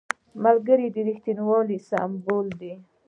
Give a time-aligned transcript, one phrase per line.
[0.43, 2.73] ملګری د رښتینولۍ سمبول دی